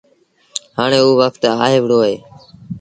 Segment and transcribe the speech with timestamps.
[0.77, 2.25] هآڻي اوٚ وکت آئي وهُڙو اهي تا